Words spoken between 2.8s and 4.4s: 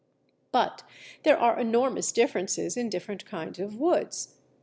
different kinds of woods.